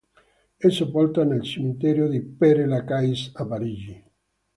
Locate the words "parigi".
3.45-4.03